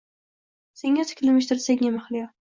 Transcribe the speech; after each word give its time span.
Senga 0.81 1.05
tikilmishdir, 1.09 1.61
senga 1.65 1.91
mahliyo? 1.99 2.25